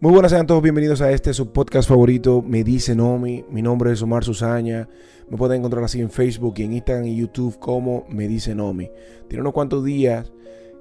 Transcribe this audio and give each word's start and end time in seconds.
Muy 0.00 0.12
buenas 0.12 0.30
sean 0.30 0.46
todos 0.46 0.62
bienvenidos 0.62 1.00
a 1.00 1.10
este 1.10 1.34
su 1.34 1.52
podcast 1.52 1.88
favorito, 1.88 2.40
Me 2.40 2.62
Dice 2.62 2.94
Nomi. 2.94 3.44
Mi 3.50 3.62
nombre 3.62 3.90
es 3.90 4.00
Omar 4.00 4.22
Susaña. 4.22 4.88
Me 5.28 5.36
pueden 5.36 5.58
encontrar 5.58 5.82
así 5.82 6.00
en 6.00 6.08
Facebook 6.08 6.54
y 6.58 6.62
en 6.62 6.74
Instagram 6.74 7.06
y 7.06 7.16
YouTube 7.16 7.58
como 7.58 8.06
Me 8.08 8.28
Dice 8.28 8.54
Nomi. 8.54 8.88
Tiene 9.26 9.40
unos 9.40 9.54
cuantos 9.54 9.82
días 9.82 10.32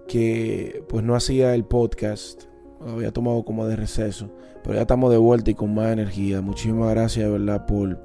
que 0.08 0.84
pues 0.88 1.04
no 1.04 1.16
hacía 1.16 1.56
el 1.56 1.66
podcast. 1.66 2.44
Había 2.80 3.12
tomado 3.12 3.44
como 3.44 3.66
de 3.66 3.76
receso. 3.76 4.30
Pero 4.62 4.76
ya 4.76 4.82
estamos 4.82 5.10
de 5.10 5.18
vuelta 5.18 5.50
y 5.50 5.56
con 5.56 5.74
más 5.74 5.92
energía. 5.92 6.40
Muchísimas 6.42 6.92
gracias, 6.92 7.28
¿verdad? 7.28 7.66
Por, 7.66 7.98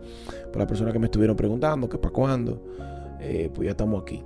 por 0.50 0.56
las 0.56 0.66
personas 0.66 0.94
que 0.94 0.98
me 0.98 1.08
estuvieron 1.08 1.36
preguntando 1.36 1.90
que 1.90 1.98
para 1.98 2.14
cuándo. 2.14 2.62
Eh, 3.20 3.50
pues 3.54 3.66
ya 3.66 3.72
estamos 3.72 4.00
aquí. 4.00 4.24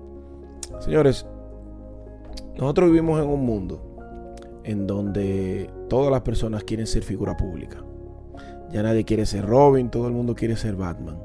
Señores, 0.78 1.26
nosotros 2.56 2.90
vivimos 2.92 3.20
en 3.20 3.28
un 3.28 3.44
mundo 3.44 3.95
en 4.66 4.86
donde 4.86 5.70
todas 5.88 6.10
las 6.10 6.22
personas 6.22 6.64
quieren 6.64 6.86
ser 6.86 7.02
figura 7.02 7.36
pública. 7.36 7.78
Ya 8.72 8.82
nadie 8.82 9.04
quiere 9.04 9.24
ser 9.24 9.46
Robin, 9.46 9.90
todo 9.90 10.08
el 10.08 10.12
mundo 10.12 10.34
quiere 10.34 10.56
ser 10.56 10.74
Batman. 10.74 11.16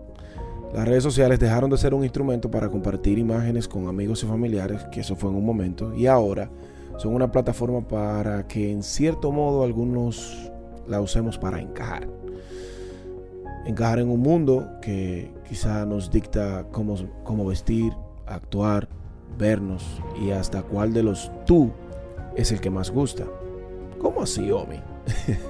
Las 0.73 0.88
redes 0.88 1.04
sociales 1.04 1.40
dejaron 1.40 1.70
de 1.70 1.77
ser 1.77 1.94
un 1.94 2.04
instrumento 2.04 2.49
para 2.49 2.70
compartir 2.70 3.18
imágenes 3.18 3.68
con 3.68 3.88
amigos 3.88 4.23
y 4.23 4.27
familiares, 4.27 4.85
que 4.91 5.02
eso 5.02 5.16
fue 5.16 5.32
en 5.32 5.35
un 5.35 5.46
momento, 5.46 5.94
y 5.94 6.05
ahora 6.05 6.49
son 6.98 7.16
una 7.16 7.32
plataforma 7.32 7.85
para 7.85 8.48
que 8.48 8.72
en 8.72 8.84
cierto 8.84 9.32
modo 9.32 9.63
algunos 9.63 10.52
la 10.88 11.02
usemos 11.02 11.38
para 11.38 11.60
encajar. 11.60 12.08
Encajar 13.66 13.99
en 13.99 14.10
un 14.10 14.20
mundo 14.20 14.70
que 14.82 15.32
quizá 15.49 15.85
nos 15.85 16.12
dicta 16.12 16.68
cómo, 16.71 16.96
cómo 17.23 17.46
vestir, 17.46 17.91
actuar, 18.27 18.88
vernos 19.38 20.02
y 20.21 20.32
hasta 20.32 20.62
cuál 20.62 20.94
de 20.94 21.04
los 21.04 21.32
tú 21.46 21.71
es 22.35 22.52
el 22.52 22.62
que 22.62 22.70
más 22.70 22.91
gusta. 22.91 23.26
¿Cómo 23.99 24.21
así, 24.23 24.52
Omi? 24.52 24.80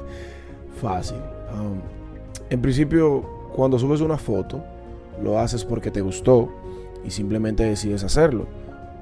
Fácil. 0.81 1.17
Um, 1.53 1.79
en 2.49 2.61
principio, 2.61 3.21
cuando 3.53 3.79
subes 3.79 4.01
una 4.01 4.17
foto, 4.17 4.61
lo 5.23 5.39
haces 5.39 5.63
porque 5.63 5.91
te 5.91 6.01
gustó 6.01 6.49
y 7.05 7.11
simplemente 7.11 7.63
decides 7.63 8.03
hacerlo. 8.03 8.45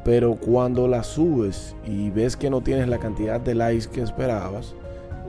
Pero 0.03 0.35
cuando 0.35 0.87
la 0.87 1.03
subes 1.03 1.75
y 1.85 2.09
ves 2.09 2.37
que 2.37 2.49
no 2.49 2.61
tienes 2.61 2.87
la 2.87 2.99
cantidad 2.99 3.39
de 3.39 3.55
likes 3.55 3.87
que 3.87 4.01
esperabas, 4.01 4.75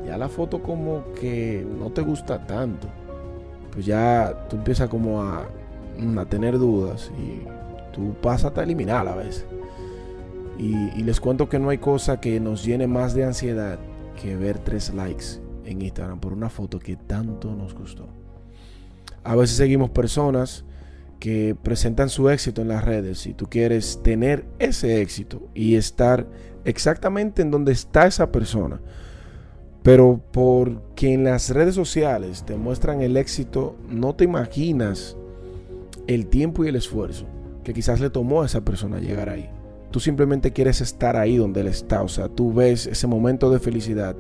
ya 0.07 0.17
la 0.17 0.29
foto 0.29 0.63
como 0.63 1.05
que 1.15 1.67
no 1.79 1.91
te 1.91 2.03
gusta 2.03 2.47
tanto. 2.47 2.89
Pues 3.73 3.87
ya 3.87 4.47
tú 4.49 4.57
empiezas 4.57 4.89
como 4.89 5.23
a, 5.23 5.47
a 6.19 6.25
tener 6.27 6.59
dudas 6.59 7.11
y 7.19 7.47
tú 7.93 8.15
pasas 8.21 8.57
a 8.57 8.63
eliminar 8.63 9.07
a 9.09 9.15
veces. 9.15 9.47
Y, 10.61 11.03
les 11.03 11.21
cuento 11.21 11.49
que 11.49 11.59
no 11.59 11.71
hay 11.71 11.79
cosa 11.79 12.21
que 12.21 12.39
nos 12.39 12.67
llene 12.67 12.87
más 12.87 13.15
de 13.15 13.25
ansiedad 13.25 13.79
que 14.21 14.37
ver 14.37 14.59
tres 14.59 14.93
likes 14.93 15.41
en 15.65 15.81
Instagram 15.81 16.21
por 16.21 16.35
una 16.35 16.51
foto 16.51 16.79
que 16.79 16.97
tanto 16.97 17.57
nos 17.57 17.75
gustó. 17.75 18.09
A 19.25 19.35
veces 19.37 19.57
seguimos 19.57 19.89
personas 19.89 20.67
que 21.19 21.57
presentan 21.63 22.11
su 22.11 22.29
éxito 22.29 22.61
en 22.61 22.69
las 22.69 22.85
redes 22.85 23.27
y 23.27 23.33
tú 23.33 23.49
quieres 23.49 24.03
tener 24.03 24.45
ese 24.59 25.01
éxito 25.01 25.49
y 25.55 25.77
estar 25.77 26.27
exactamente 26.67 27.41
en 27.41 27.51
donde 27.51 27.73
está 27.73 28.07
esa 28.07 28.31
persona. 28.31 28.83
Pero 29.83 30.21
porque 30.31 31.15
en 31.15 31.25
las 31.25 31.49
redes 31.49 31.75
sociales 31.75 32.45
te 32.45 32.57
muestran 32.57 33.01
el 33.01 33.17
éxito, 33.17 33.79
no 33.89 34.15
te 34.15 34.25
imaginas 34.25 35.17
el 36.07 36.27
tiempo 36.27 36.67
y 36.67 36.69
el 36.69 36.77
esfuerzo 36.77 37.25
que 37.65 37.73
quizás 37.73 37.99
le 37.99 38.11
tomó 38.11 38.43
a 38.43 38.47
esa 38.47 38.63
persona 38.63 38.99
llegar 38.99 39.31
ahí. 39.31 39.49
Tú 39.91 39.99
simplemente 39.99 40.53
quieres 40.53 40.81
estar 40.81 41.17
ahí 41.17 41.37
donde 41.37 41.63
Él 41.63 41.67
está. 41.67 42.03
O 42.03 42.09
sea, 42.09 42.29
tú 42.29 42.53
ves 42.53 42.87
ese 42.87 43.07
momento 43.07 43.51
de 43.51 43.59
felicidad. 43.59 44.15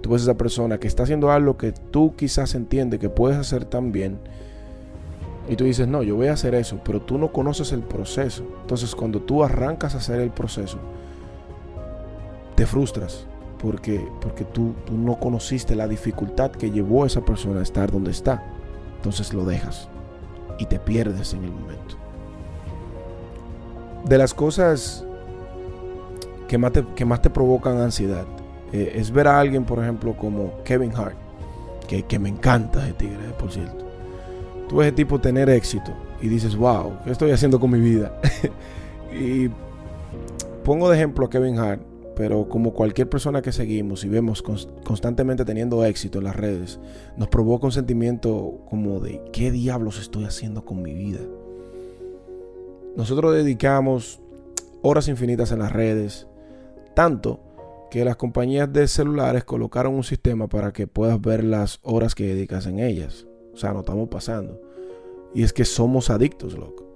Tú 0.00 0.10
ves 0.10 0.22
esa 0.22 0.36
persona 0.36 0.78
que 0.78 0.88
está 0.88 1.02
haciendo 1.02 1.30
algo 1.30 1.58
que 1.58 1.72
tú 1.72 2.14
quizás 2.16 2.54
entiendes 2.54 2.98
que 2.98 3.10
puedes 3.10 3.36
hacer 3.36 3.64
también. 3.66 4.18
Y 5.48 5.56
tú 5.56 5.64
dices, 5.64 5.86
no, 5.86 6.02
yo 6.02 6.16
voy 6.16 6.28
a 6.28 6.32
hacer 6.32 6.54
eso, 6.54 6.80
pero 6.84 7.02
tú 7.02 7.18
no 7.18 7.32
conoces 7.32 7.72
el 7.72 7.82
proceso. 7.82 8.44
Entonces 8.62 8.94
cuando 8.94 9.20
tú 9.20 9.44
arrancas 9.44 9.94
a 9.94 9.98
hacer 9.98 10.20
el 10.20 10.30
proceso, 10.30 10.78
te 12.54 12.64
frustras 12.64 13.26
porque, 13.60 14.06
porque 14.20 14.44
tú, 14.44 14.74
tú 14.86 14.94
no 14.94 15.18
conociste 15.18 15.74
la 15.76 15.88
dificultad 15.88 16.52
que 16.52 16.70
llevó 16.70 17.04
a 17.04 17.06
esa 17.06 17.22
persona 17.22 17.60
a 17.60 17.64
estar 17.64 17.90
donde 17.90 18.12
está. 18.12 18.42
Entonces 18.96 19.34
lo 19.34 19.44
dejas 19.44 19.88
y 20.58 20.66
te 20.66 20.78
pierdes 20.78 21.34
en 21.34 21.44
el 21.44 21.50
momento 21.50 22.02
de 24.04 24.18
las 24.18 24.34
cosas 24.34 25.04
que 26.48 26.58
más 26.58 26.72
te, 26.72 26.84
que 26.94 27.04
más 27.04 27.22
te 27.22 27.30
provocan 27.30 27.78
ansiedad 27.78 28.26
eh, 28.72 28.94
es 28.96 29.10
ver 29.10 29.28
a 29.28 29.38
alguien, 29.38 29.64
por 29.64 29.78
ejemplo, 29.80 30.16
como 30.16 30.62
Kevin 30.64 30.92
Hart, 30.96 31.16
que, 31.86 32.18
me 32.18 32.30
encanta 32.30 32.84
ese 32.84 32.94
tigre, 32.94 33.18
por 33.38 33.52
cierto. 33.52 33.84
Tú 34.68 34.76
ves 34.76 34.86
ese 34.86 34.96
tipo 34.96 35.20
tener 35.20 35.50
éxito 35.50 35.92
y 36.22 36.28
dices, 36.28 36.56
wow, 36.56 36.94
¿qué 37.04 37.10
estoy 37.10 37.32
haciendo 37.32 37.60
con 37.60 37.70
mi 37.70 37.80
vida? 37.80 38.18
y 39.12 39.50
pongo 40.64 40.88
de 40.88 40.96
ejemplo 40.96 41.26
a 41.26 41.30
Kevin 41.30 41.58
Hart, 41.58 41.82
pero 42.16 42.48
como 42.48 42.72
cualquier 42.72 43.10
persona 43.10 43.42
que 43.42 43.52
seguimos 43.52 44.04
y 44.04 44.08
vemos 44.08 44.42
constantemente 44.42 45.44
teniendo 45.44 45.84
éxito 45.84 46.18
en 46.18 46.24
las 46.24 46.36
redes, 46.36 46.80
nos 47.18 47.28
provoca 47.28 47.66
un 47.66 47.72
sentimiento 47.72 48.60
como 48.70 49.00
de, 49.00 49.20
¿qué 49.32 49.50
diablos 49.50 50.00
estoy 50.00 50.24
haciendo 50.24 50.64
con 50.64 50.80
mi 50.80 50.94
vida? 50.94 51.20
Nosotros 52.96 53.34
dedicamos 53.34 54.20
horas 54.82 55.08
infinitas 55.08 55.50
en 55.52 55.60
las 55.60 55.72
redes, 55.72 56.26
tanto 56.94 57.40
que 57.90 58.04
las 58.04 58.16
compañías 58.16 58.72
de 58.72 58.86
celulares 58.86 59.44
colocaron 59.44 59.94
un 59.94 60.04
sistema 60.04 60.48
para 60.48 60.72
que 60.72 60.86
puedas 60.86 61.20
ver 61.20 61.44
las 61.44 61.78
horas 61.82 62.14
que 62.14 62.26
dedicas 62.26 62.66
en 62.66 62.80
ellas. 62.80 63.26
O 63.54 63.56
sea, 63.56 63.72
no 63.72 63.80
estamos 63.80 64.08
pasando. 64.08 64.60
Y 65.34 65.42
es 65.42 65.52
que 65.52 65.64
somos 65.64 66.10
adictos, 66.10 66.54
loco. 66.54 66.86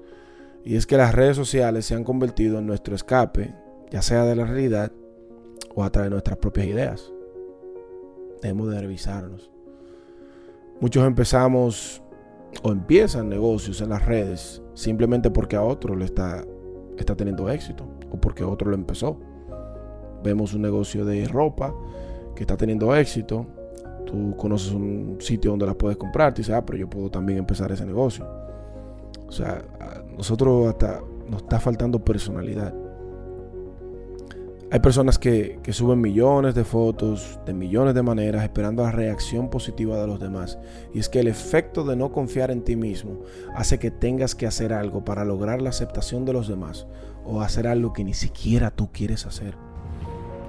Y 0.65 0.77
es 0.77 0.87
que 0.87 0.97
las 0.97 1.15
redes 1.15 1.37
sociales 1.37 1.87
se 1.87 1.95
han 1.95 2.05
convertido 2.05 2.59
en 2.59 2.67
nuestro 2.67 2.95
escape, 2.95 3.55
ya 3.91 4.03
sea 4.03 4.25
de 4.25 4.37
la 4.37 4.45
realidad 4.45 4.93
o 5.75 5.85
a 5.85 5.91
través 5.91 6.11
de 6.11 6.15
nuestras 6.15 6.39
propias 6.39 6.67
ideas. 6.67 7.13
Debemos 8.43 8.71
de 8.71 8.81
revisarnos. 8.81 9.51
Muchos 10.81 11.07
empezamos 11.07 12.03
o 12.63 12.73
empiezan 12.73 13.29
negocios 13.29 13.81
en 13.81 13.91
las 13.91 14.05
redes 14.05 14.63
simplemente 14.77 15.31
porque 15.31 15.57
a 15.57 15.63
otro 15.63 15.97
le 15.97 16.05
está, 16.05 16.45
está 16.99 17.17
teniendo 17.17 17.49
éxito 17.49 17.89
o 18.11 18.21
porque 18.21 18.45
otro 18.45 18.71
lo 18.71 18.77
empezó. 18.77 19.19
Vemos 20.23 20.55
un 20.55 20.63
negocio 20.63 21.05
de 21.05 21.27
ropa 21.27 21.75
que 22.35 22.43
está 22.43 22.57
teniendo 22.57 22.95
éxito. 22.95 23.47
Tú 24.05 24.37
conoces 24.37 24.73
un 24.73 25.17
sitio 25.19 25.51
donde 25.51 25.67
las 25.67 25.77
puedes 25.77 25.97
comprar. 25.97 26.35
Tú 26.35 26.43
dices, 26.43 26.55
ah, 26.55 26.65
pero 26.65 26.79
yo 26.79 26.89
puedo 26.89 27.11
también 27.11 27.39
empezar 27.39 27.73
ese 27.73 27.87
negocio. 27.87 28.29
O 29.27 29.33
sea, 29.33 29.65
a 29.81 30.03
nosotros 30.17 30.69
hasta 30.69 31.01
nos 31.29 31.43
está 31.43 31.59
faltando 31.59 32.05
personalidad. 32.05 32.73
Hay 34.69 34.81
personas 34.81 35.17
que, 35.17 35.61
suben 35.71 36.01
millones 36.01 36.57
de 36.57 36.65
fotos 36.65 37.39
de 37.47 37.55
millones 37.55 37.95
de 37.95 38.03
maneras 38.03 38.43
esperando 38.43 38.83
la 38.83 38.91
reacción 38.91 39.49
positiva 39.49 39.97
de 40.01 40.09
los 40.09 40.19
demás. 40.19 40.59
Y 40.93 40.99
es 40.99 41.09
que 41.09 41.21
el 41.21 41.29
efecto 41.29 41.85
de 41.85 41.95
no 41.95 42.11
confiar 42.11 42.51
en 42.51 42.63
ti 42.63 42.75
mismo 42.75 43.21
hace 43.55 43.79
que 43.79 43.93
tengas 43.93 44.35
que 44.35 44.45
hacer 44.45 44.73
algo 44.73 45.05
para 45.05 45.25
lograr 45.25 45.63
la 45.63 45.71
aceptación 45.71 46.25
de 46.25 46.33
los 46.33 46.49
demás 46.49 46.89
o 47.25 47.43
hacer 47.43 47.69
algo 47.69 47.93
que 47.93 48.03
ni 48.03 48.13
siquiera 48.13 48.73
tú 48.73 48.91
quieres 48.93 49.25
hacer. 49.25 49.55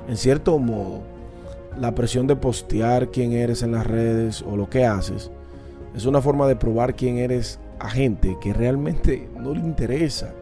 En 0.08 0.18
cierto 0.18 0.58
modo, 0.58 1.02
la 1.80 1.94
presión 1.94 2.26
de 2.26 2.36
postear 2.36 3.12
quién 3.12 3.34
eres 3.34 3.62
en 3.62 3.72
las 3.72 3.86
redes 3.86 4.42
o 4.42 4.58
lo 4.58 4.68
que 4.68 4.84
haces 4.84 5.30
es 5.96 6.08
una 6.08 6.24
forma 6.24 6.48
de 6.48 6.56
probar 6.56 6.96
quién 6.96 7.20
eres 7.20 7.60
a 7.78 7.90
gente 7.90 8.36
que 8.42 8.52
realmente 8.52 9.30
no 9.38 9.54
le 9.54 9.60
interesa 9.60 10.34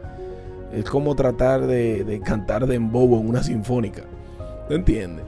es 0.72 0.84
como 0.84 1.14
tratar 1.14 1.66
de, 1.66 2.20
cantar 2.24 2.66
de 2.66 2.76
embobo 2.76 3.18
en 3.20 3.28
una 3.28 3.42
sinfónica. 3.42 4.02
¿Te 4.68 4.74
entiendes? 4.74 5.24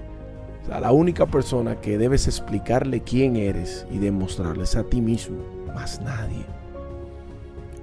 O 0.63 0.67
sea, 0.67 0.81
la 0.81 0.93
única 0.93 1.27
persona 1.27 1.81
que 1.81 1.99
debes 1.99 2.27
explicarle 2.27 3.03
quién 3.03 3.37
eres 3.37 3.87
y 3.91 3.99
demostrarles 3.99 4.77
a 4.77 4.85
ti 4.85 5.01
mismo, 5.01 5.39
más 5.75 6.01
nadie. 6.01 6.45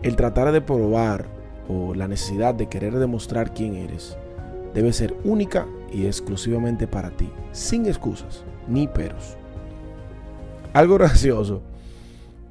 El 0.03 0.15
tratar 0.15 0.51
de 0.51 0.61
probar 0.61 1.25
o 1.67 1.95
la 1.95 2.07
necesidad 2.07 2.53
de 2.53 2.67
querer 2.67 2.97
demostrar 2.99 3.53
quién 3.53 3.75
eres 3.75 4.17
debe 4.73 4.93
ser 4.93 5.15
única 5.23 5.65
y 5.91 6.05
exclusivamente 6.05 6.85
para 6.85 7.09
ti, 7.11 7.31
sin 7.51 7.85
excusas 7.85 8.43
ni 8.67 8.87
peros. 8.87 9.37
Algo 10.73 10.95
gracioso 10.99 11.61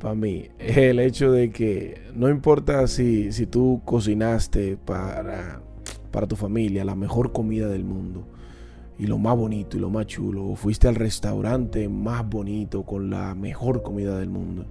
para 0.05 0.17
mí 0.17 0.51
es 0.59 0.77
el 0.77 1.01
hecho 1.01 1.33
de 1.33 1.51
que 1.51 1.99
no 2.15 2.29
importa 2.29 2.87
si, 2.89 3.33
si 3.33 3.47
tú 3.47 3.81
cocinaste 3.87 4.77
para, 4.77 5.63
para 6.11 6.27
tu 6.27 6.37
familia 6.37 6.85
la 6.85 6.95
mejor 6.95 7.33
comida 7.33 7.69
del 7.69 7.85
mundo 7.85 8.27
y 8.99 9.07
lo 9.07 9.17
más 9.17 9.35
bonito 9.35 9.79
y 9.79 9.81
lo 9.81 9.89
más 9.89 10.05
chulo, 10.05 10.45
o 10.45 10.57
fuiste 10.57 10.89
al 10.89 10.97
restaurante 10.97 11.89
más 11.89 12.29
bonito 12.29 12.83
con 12.83 13.09
la 13.09 13.35
mejor 13.35 13.83
comida 13.83 14.19
del 14.19 14.29
mundo. 14.29 14.67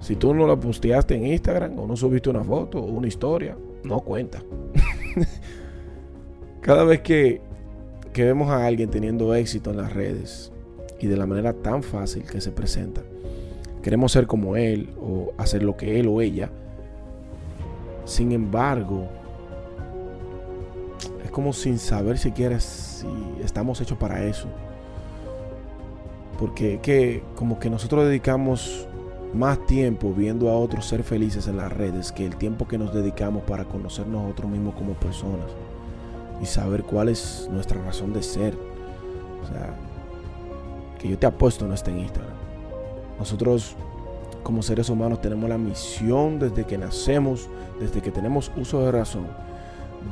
Si 0.00 0.16
tú 0.16 0.32
no 0.32 0.46
la 0.46 0.58
posteaste 0.58 1.14
en 1.14 1.26
Instagram 1.26 1.78
o 1.78 1.86
no 1.86 1.94
subiste 1.94 2.30
una 2.30 2.42
foto 2.42 2.78
o 2.78 2.86
una 2.86 3.08
historia, 3.08 3.54
no 3.84 4.00
cuenta. 4.00 4.42
Cada 6.62 6.84
vez 6.84 7.02
que, 7.02 7.42
que 8.14 8.24
vemos 8.24 8.48
a 8.48 8.64
alguien 8.64 8.88
teniendo 8.88 9.34
éxito 9.34 9.72
en 9.72 9.76
las 9.76 9.92
redes 9.92 10.50
y 11.00 11.06
de 11.06 11.18
la 11.18 11.26
manera 11.26 11.52
tan 11.52 11.82
fácil 11.82 12.22
que 12.22 12.40
se 12.40 12.50
presenta. 12.50 13.02
Queremos 13.82 14.12
ser 14.12 14.26
como 14.26 14.56
Él 14.56 14.94
o 15.00 15.32
hacer 15.38 15.62
lo 15.62 15.76
que 15.76 15.98
Él 15.98 16.08
o 16.08 16.20
ella. 16.20 16.50
Sin 18.04 18.32
embargo, 18.32 19.08
es 21.24 21.30
como 21.30 21.52
sin 21.52 21.78
saber 21.78 22.18
siquiera 22.18 22.60
si 22.60 23.06
estamos 23.42 23.80
hechos 23.80 23.98
para 23.98 24.24
eso. 24.24 24.48
Porque 26.38 26.80
que 26.80 27.22
como 27.34 27.58
que 27.58 27.70
nosotros 27.70 28.06
dedicamos 28.06 28.86
más 29.34 29.64
tiempo 29.66 30.12
viendo 30.12 30.50
a 30.50 30.56
otros 30.56 30.86
ser 30.86 31.02
felices 31.02 31.48
en 31.48 31.56
las 31.56 31.72
redes 31.72 32.12
que 32.12 32.26
el 32.26 32.36
tiempo 32.36 32.68
que 32.68 32.78
nos 32.78 32.92
dedicamos 32.92 33.42
para 33.44 33.64
conocernos 33.64 34.20
a 34.20 34.22
nosotros 34.24 34.50
mismos 34.50 34.74
como 34.74 34.92
personas 34.94 35.46
y 36.42 36.46
saber 36.46 36.82
cuál 36.82 37.08
es 37.08 37.48
nuestra 37.50 37.80
razón 37.82 38.12
de 38.12 38.22
ser. 38.22 38.54
O 39.42 39.46
sea, 39.46 39.74
que 40.98 41.08
yo 41.08 41.18
te 41.18 41.26
apuesto 41.26 41.66
no 41.66 41.74
está 41.74 41.90
en 41.90 42.00
Instagram. 42.00 42.41
Nosotros 43.18 43.76
como 44.42 44.62
seres 44.62 44.88
humanos 44.88 45.20
tenemos 45.20 45.48
la 45.48 45.58
misión 45.58 46.38
desde 46.38 46.64
que 46.64 46.78
nacemos, 46.78 47.48
desde 47.80 48.00
que 48.00 48.10
tenemos 48.10 48.50
uso 48.56 48.84
de 48.84 48.92
razón, 48.92 49.26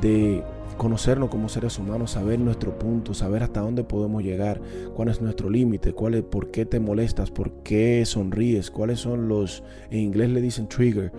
de 0.01 0.43
conocernos 0.77 1.29
como 1.29 1.49
seres 1.49 1.77
humanos, 1.77 2.11
saber 2.11 2.39
nuestro 2.39 2.77
punto, 2.79 3.13
saber 3.13 3.43
hasta 3.43 3.61
dónde 3.61 3.83
podemos 3.83 4.23
llegar, 4.23 4.61
cuál 4.95 5.09
es 5.09 5.21
nuestro 5.21 5.49
límite, 5.49 5.93
cuál 5.93 6.15
es, 6.15 6.23
por 6.23 6.49
qué 6.49 6.65
te 6.65 6.79
molestas, 6.79 7.29
por 7.29 7.51
qué 7.63 8.03
sonríes, 8.05 8.71
cuáles 8.71 8.99
son 8.99 9.27
los, 9.27 9.63
en 9.89 9.99
inglés 9.99 10.29
le 10.29 10.41
dicen 10.41 10.67
trigger, 10.67 11.11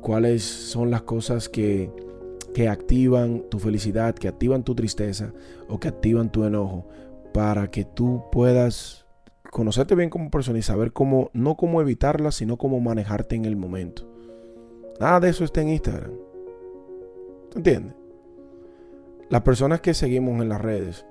cuáles 0.00 0.42
son 0.42 0.90
las 0.90 1.02
cosas 1.02 1.48
que, 1.48 1.90
que 2.54 2.68
activan 2.68 3.44
tu 3.50 3.58
felicidad, 3.58 4.14
que 4.14 4.28
activan 4.28 4.62
tu 4.62 4.74
tristeza 4.74 5.32
o 5.68 5.80
que 5.80 5.88
activan 5.88 6.30
tu 6.30 6.44
enojo, 6.44 6.86
para 7.32 7.70
que 7.70 7.84
tú 7.84 8.22
puedas 8.30 9.01
conocerte 9.52 9.94
bien 9.94 10.08
como 10.08 10.30
persona 10.30 10.58
y 10.58 10.62
saber 10.62 10.94
cómo, 10.94 11.30
no 11.34 11.58
cómo 11.58 11.82
evitarla, 11.82 12.32
sino 12.32 12.56
cómo 12.56 12.80
manejarte 12.80 13.36
en 13.36 13.44
el 13.44 13.54
momento. 13.54 14.08
Nada 14.98 15.20
de 15.20 15.28
eso 15.28 15.44
está 15.44 15.60
en 15.60 15.68
Instagram. 15.68 16.12
¿Entiendes? 17.54 17.94
Las 19.28 19.42
personas 19.42 19.82
que 19.82 19.92
seguimos 19.92 20.40
en 20.40 20.48
las 20.48 20.58
redes 20.58 21.04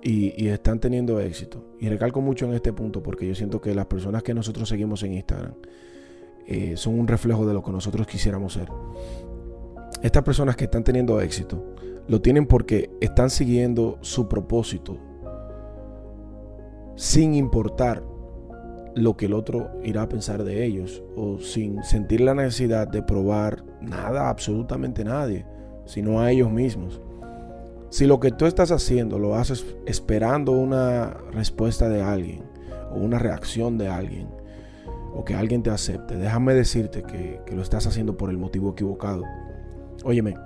y, 0.00 0.46
están 0.46 0.78
teniendo 0.78 1.18
éxito, 1.18 1.74
y 1.80 1.88
recalco 1.88 2.20
mucho 2.20 2.46
en 2.46 2.54
este 2.54 2.72
punto 2.72 3.02
porque 3.02 3.26
yo 3.26 3.34
siento 3.34 3.60
que 3.60 3.74
las 3.74 3.86
personas 3.86 4.22
que 4.22 4.32
nosotros 4.32 4.68
seguimos 4.68 5.02
en 5.02 5.14
Instagram 5.14 5.54
eh, 6.46 6.76
son 6.76 7.00
un 7.00 7.08
reflejo 7.08 7.46
de 7.46 7.54
lo 7.54 7.64
que 7.64 7.72
nosotros 7.72 8.06
quisiéramos 8.06 8.52
ser. 8.52 8.68
Estas 10.02 10.22
personas 10.22 10.54
que 10.54 10.64
están 10.64 10.84
teniendo 10.84 11.20
éxito 11.20 11.74
lo 12.06 12.22
tienen 12.22 12.46
porque 12.46 12.90
están 13.00 13.28
siguiendo 13.28 13.98
su 14.02 14.28
propósito 14.28 14.98
sin 16.96 17.34
importar 17.34 18.02
lo 18.94 19.16
que 19.16 19.26
el 19.26 19.34
otro 19.34 19.70
irá 19.82 20.02
a 20.02 20.08
pensar 20.08 20.44
de 20.44 20.64
ellos 20.64 21.02
o 21.16 21.38
sin 21.38 21.82
sentir 21.82 22.20
la 22.20 22.34
necesidad 22.34 22.88
de 22.88 23.02
probar 23.02 23.64
nada, 23.80 24.28
absolutamente 24.28 25.04
nadie, 25.04 25.46
sino 25.86 26.20
a 26.20 26.30
ellos 26.30 26.50
mismos. 26.50 27.00
Si 27.90 28.06
lo 28.06 28.20
que 28.20 28.30
tú 28.30 28.46
estás 28.46 28.70
haciendo 28.70 29.18
lo 29.18 29.34
haces 29.34 29.66
esperando 29.86 30.52
una 30.52 31.14
respuesta 31.32 31.88
de 31.88 32.02
alguien 32.02 32.42
o 32.90 32.98
una 32.98 33.18
reacción 33.18 33.76
de 33.76 33.88
alguien 33.88 34.28
o 35.14 35.24
que 35.24 35.34
alguien 35.34 35.62
te 35.62 35.70
acepte, 35.70 36.16
déjame 36.16 36.54
decirte 36.54 37.02
que, 37.02 37.40
lo 37.54 37.62
estás 37.62 37.86
haciendo 37.86 38.16
por 38.16 38.30
el 38.30 38.38
motivo 38.38 38.70
equivocado. 38.70 39.24
Óyeme, 40.04 40.36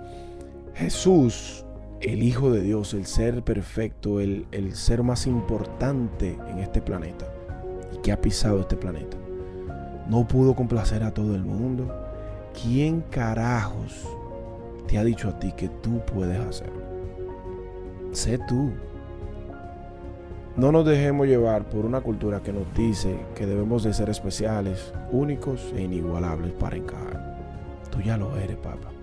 Jesús, 0.75 1.65
el 2.01 2.23
Hijo 2.23 2.51
de 2.51 2.61
Dios, 2.61 2.95
el 2.95 3.07
ser 3.07 3.43
perfecto, 3.43 4.21
el, 4.21 4.47
el 4.53 4.75
ser 4.75 5.03
más 5.03 5.27
importante 5.27 6.39
en 6.49 6.59
este 6.59 6.83
planeta 6.83 7.27
y 7.93 7.99
que 7.99 8.13
ha 8.13 8.21
pisado 8.21 8.61
este 8.61 8.77
planeta, 8.77 9.17
no 10.09 10.27
pudo 10.29 10.55
complacer 10.55 11.03
a 11.03 11.13
todo 11.13 11.35
el 11.35 11.45
mundo. 11.45 11.93
¿Quién 12.63 13.01
carajos 13.03 14.09
te 14.87 14.99
ha 14.99 15.05
dicho 15.05 15.29
a 15.29 15.39
ti 15.39 15.53
que 15.53 15.69
tú 15.69 16.01
puedes 16.07 16.39
hacerlo? 16.39 16.83
Sé 18.13 18.39
tú. 18.49 18.73
No 20.57 20.73
nos 20.73 20.87
dejemos 20.87 21.27
llevar 21.27 21.69
por 21.69 21.85
una 21.85 22.01
cultura 22.01 22.43
que 22.43 22.53
nos 22.53 22.73
dice 22.75 23.19
que 23.35 23.45
debemos 23.45 23.83
de 23.83 23.93
ser 23.93 24.09
especiales, 24.09 24.93
únicos 25.13 25.73
e 25.77 25.83
inigualables 25.83 26.53
para 26.55 26.77
encajar. 26.77 27.37
Tú 27.91 28.01
ya 28.01 28.17
lo 28.17 28.35
eres, 28.39 28.57
papá. 28.57 28.96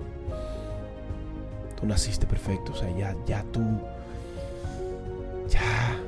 Tú 1.84 1.90
naciste 1.90 2.26
perfecto, 2.26 2.72
o 2.72 2.76
sea, 2.76 2.90
ya, 2.96 3.14
ya 3.26 3.44
tú, 3.52 3.60
ya, 5.50 6.00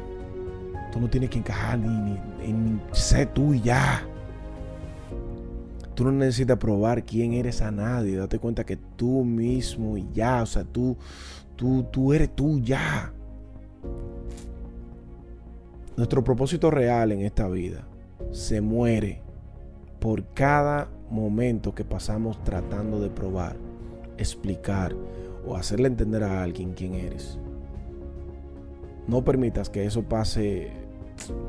tú 0.94 1.02
no 1.02 1.10
tienes 1.10 1.30
que 1.30 1.40
encajar 1.40 1.78
ni, 1.78 1.90
ni, 1.90 2.54
ni 2.54 2.80
sé 2.94 3.26
tú 3.26 3.54
y 3.54 3.60
ya. 3.60 4.08
Tú 5.96 6.06
no 6.06 6.14
necesitas 6.14 6.58
probar 6.58 7.04
quién 7.04 7.34
eres 7.34 7.62
a 7.62 7.72
nadie. 7.72 8.16
Date 8.16 8.40
cuenta 8.40 8.64
que 8.64 8.78
tú 8.78 9.26
mismo 9.26 9.98
y 9.98 10.08
ya, 10.14 10.44
o 10.44 10.46
sea, 10.46 10.64
tú, 10.64 10.96
Tú, 11.56 11.86
tú 11.90 12.14
eres 12.14 12.36
tú 12.36 12.60
ya. 12.60 13.14
Nuestro 15.96 16.24
propósito 16.24 16.70
real 16.70 17.14
en 17.14 17.22
esta 17.22 17.48
vida 17.48 17.88
se 18.32 18.60
muere 18.60 19.22
por 20.00 20.26
cada 20.34 20.90
momento 21.10 21.74
que 21.74 21.86
pasamos 21.86 22.44
tratando 22.44 23.00
de 23.00 23.10
probar, 23.10 23.56
explicar 24.18 24.96
o 25.46 25.56
hacerle 25.56 25.88
entender 25.88 26.24
a 26.24 26.44
alguien 26.44 26.74
quién 26.74 26.96
eres. 26.96 27.38
No 29.08 29.24
permitas 29.24 29.70
que 29.70 29.86
eso 29.86 30.04
pase 30.04 30.72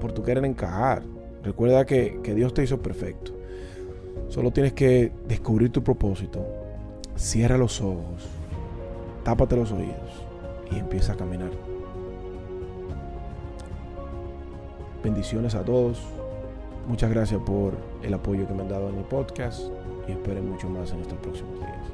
por 0.00 0.12
tu 0.12 0.22
querer 0.22 0.44
encajar. 0.44 1.02
Recuerda 1.42 1.86
que, 1.86 2.20
que 2.22 2.34
Dios 2.34 2.52
te 2.54 2.62
hizo 2.62 2.82
perfecto. 2.82 3.32
Solo 4.28 4.50
tienes 4.50 4.72
que 4.72 5.12
descubrir 5.26 5.70
tu 5.70 5.82
propósito. 5.82 6.44
Cierra 7.16 7.56
los 7.56 7.80
ojos 7.80 8.28
tápate 9.26 9.56
los 9.56 9.72
oídos 9.72 10.22
y 10.70 10.78
empieza 10.78 11.14
a 11.14 11.16
caminar. 11.16 11.50
Bendiciones 15.02 15.56
a 15.56 15.64
todos. 15.64 16.00
Muchas 16.86 17.10
gracias 17.10 17.40
por 17.40 17.74
el 18.04 18.14
apoyo 18.14 18.46
que 18.46 18.54
me 18.54 18.62
han 18.62 18.68
dado 18.68 18.88
en 18.88 18.98
mi 18.98 19.02
podcast 19.02 19.62
y 20.06 20.12
esperen 20.12 20.48
mucho 20.48 20.68
más 20.68 20.92
en 20.92 21.00
estos 21.00 21.18
próximos 21.18 21.58
días. 21.58 21.86